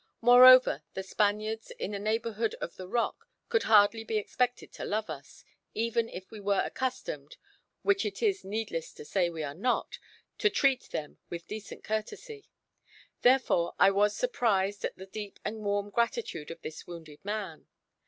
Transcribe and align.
Moreover, 0.21 0.81
the 0.95 1.03
Spaniards, 1.03 1.69
in 1.69 1.91
the 1.91 1.99
neighbourhood 1.99 2.55
of 2.55 2.75
the 2.75 2.87
Rock, 2.87 3.27
could 3.49 3.61
hardly 3.69 4.03
be 4.03 4.17
expected 4.17 4.73
to 4.73 4.83
love 4.83 5.11
us, 5.11 5.45
even 5.75 6.09
if 6.09 6.31
we 6.31 6.39
were 6.39 6.63
accustomed, 6.65 7.37
which 7.83 8.03
it 8.03 8.23
is 8.23 8.43
needless 8.43 8.93
to 8.93 9.05
say 9.05 9.29
we 9.29 9.43
are 9.43 9.53
not, 9.53 9.99
to 10.39 10.49
treat 10.49 10.85
them 10.89 11.19
with 11.29 11.45
decent 11.45 11.83
courtesy. 11.83 12.49
Therefore 13.21 13.75
I 13.77 13.91
was 13.91 14.15
surprised 14.15 14.83
at 14.83 14.97
the 14.97 15.05
deep 15.05 15.39
and 15.45 15.57
warm 15.59 15.91
gratitude 15.91 16.49
of 16.49 16.63
this 16.63 16.87
wounded 16.87 17.23
man. 17.23 17.67